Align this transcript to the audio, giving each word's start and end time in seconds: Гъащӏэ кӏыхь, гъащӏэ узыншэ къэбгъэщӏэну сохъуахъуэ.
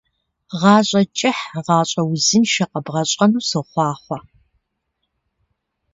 Гъащӏэ 0.59 1.01
кӏыхь, 1.17 1.43
гъащӏэ 1.65 2.01
узыншэ 2.11 2.65
къэбгъэщӏэну 2.71 3.45
сохъуахъуэ. 3.49 4.17